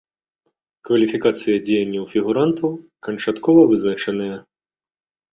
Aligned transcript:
Кваліфікацыя 0.87 1.57
дзеянняў 1.67 2.05
фігурантаў 2.13 2.71
канчаткова 3.07 3.61
вызначаная. 3.73 4.35